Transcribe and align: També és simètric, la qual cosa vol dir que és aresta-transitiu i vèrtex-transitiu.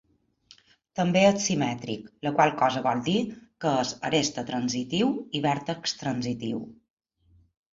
També 0.99 1.21
és 1.25 1.35
simètric, 1.49 2.07
la 2.27 2.31
qual 2.39 2.53
cosa 2.63 2.81
vol 2.87 3.03
dir 3.09 3.15
que 3.65 3.75
és 3.83 3.93
aresta-transitiu 4.09 5.13
i 5.37 5.43
vèrtex-transitiu. 5.45 6.65